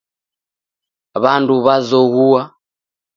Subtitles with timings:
[1.21, 2.41] W'andu w'azoghua.